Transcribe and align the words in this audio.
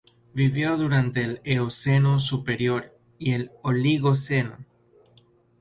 Vivió 0.33 0.77
durante 0.77 1.21
el 1.21 1.41
Eoceno 1.43 2.17
superior 2.17 2.97
y 3.19 3.33
el 3.33 3.51
Oligoceno. 3.61 4.65